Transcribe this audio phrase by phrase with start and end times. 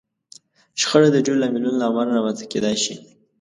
[0.81, 2.95] شخړه د ډېرو لاملونو له امله رامنځته کېدای شي.